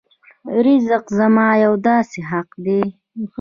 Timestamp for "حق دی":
2.31-2.81